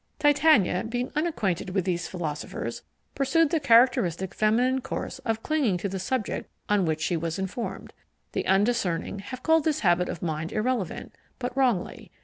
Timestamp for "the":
3.51-3.59, 5.87-5.99, 8.31-8.47